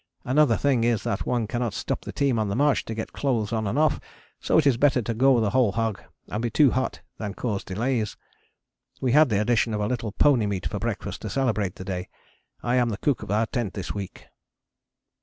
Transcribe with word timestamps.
Another 0.23 0.57
thing 0.57 0.83
is 0.83 1.03
that 1.03 1.27
one 1.27 1.45
cannot 1.45 1.75
stop 1.75 2.01
the 2.01 2.11
team 2.11 2.39
on 2.39 2.49
the 2.49 2.55
march 2.55 2.85
to 2.85 2.95
get 2.95 3.13
clothes 3.13 3.53
on 3.53 3.67
and 3.67 3.77
off, 3.77 3.99
so 4.39 4.57
it 4.57 4.65
is 4.65 4.75
better 4.75 4.99
to 4.99 5.13
go 5.13 5.39
the 5.39 5.51
whole 5.51 5.73
hog 5.73 6.01
and 6.27 6.41
be 6.41 6.49
too 6.49 6.71
hot 6.71 7.01
than 7.19 7.35
cause 7.35 7.63
delays. 7.63 8.17
We 8.99 9.11
had 9.11 9.29
the 9.29 9.39
addition 9.39 9.75
of 9.75 9.79
a 9.79 9.85
little 9.85 10.11
pony 10.11 10.47
meat 10.47 10.65
for 10.65 10.79
breakfast 10.79 11.21
to 11.21 11.29
celebrate 11.29 11.75
the 11.75 11.85
day. 11.85 12.09
I 12.63 12.77
am 12.77 12.89
the 12.89 12.97
cook 12.97 13.21
of 13.21 13.29
our 13.29 13.45
tent 13.45 13.75
this 13.75 13.93
week. 13.93 14.25